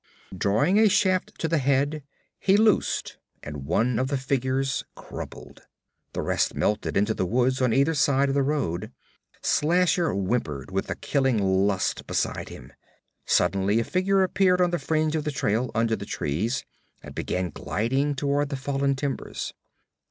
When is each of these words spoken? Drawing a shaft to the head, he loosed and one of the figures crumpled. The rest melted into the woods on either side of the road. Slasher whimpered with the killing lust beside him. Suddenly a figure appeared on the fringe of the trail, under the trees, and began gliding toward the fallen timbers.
Drawing 0.35 0.79
a 0.79 0.89
shaft 0.89 1.37
to 1.37 1.47
the 1.47 1.59
head, 1.59 2.01
he 2.39 2.57
loosed 2.57 3.17
and 3.43 3.67
one 3.67 3.99
of 3.99 4.07
the 4.07 4.17
figures 4.17 4.83
crumpled. 4.95 5.61
The 6.13 6.23
rest 6.23 6.55
melted 6.55 6.97
into 6.97 7.13
the 7.13 7.27
woods 7.27 7.61
on 7.61 7.71
either 7.71 7.93
side 7.93 8.27
of 8.27 8.33
the 8.33 8.41
road. 8.41 8.91
Slasher 9.43 10.11
whimpered 10.15 10.71
with 10.71 10.87
the 10.87 10.95
killing 10.95 11.37
lust 11.67 12.07
beside 12.07 12.49
him. 12.49 12.73
Suddenly 13.27 13.79
a 13.79 13.83
figure 13.83 14.23
appeared 14.23 14.59
on 14.59 14.71
the 14.71 14.79
fringe 14.79 15.15
of 15.15 15.23
the 15.23 15.29
trail, 15.31 15.69
under 15.75 15.95
the 15.95 16.05
trees, 16.07 16.65
and 17.03 17.13
began 17.13 17.51
gliding 17.51 18.15
toward 18.15 18.49
the 18.49 18.55
fallen 18.55 18.95
timbers. 18.95 19.53